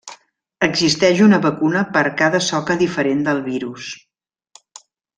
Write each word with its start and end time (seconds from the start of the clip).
Existeix 0.67 1.21
una 1.25 1.39
vacuna 1.43 1.83
per 1.97 2.03
cada 2.23 2.41
soca 2.49 2.79
diferent 2.83 3.23
del 3.31 3.45
virus. 3.53 3.95